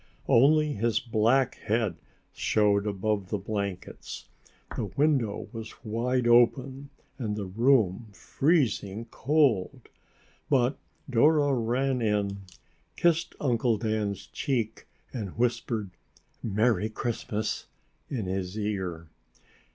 Only 0.27 0.73
his 0.73 0.99
black 0.99 1.57
head 1.67 1.95
showed 2.33 2.87
above 2.87 3.29
the 3.29 3.37
blankets. 3.37 4.29
The 4.75 4.85
window 4.85 5.47
was 5.53 5.75
wide 5.85 6.27
open 6.27 6.89
and 7.19 7.35
the 7.35 7.45
room 7.45 8.07
freezing 8.11 9.05
cold, 9.11 9.89
but 10.49 10.79
Dora 11.07 11.53
ran 11.53 12.01
in, 12.01 12.39
kissed 12.95 13.35
Uncle 13.39 13.77
Dan's 13.77 14.25
cheek 14.25 14.87
and 15.13 15.37
whispered 15.37 15.91
"Merry 16.41 16.89
Christmas!" 16.89 17.67
in 18.09 18.25
his 18.25 18.57
ear. 18.57 19.05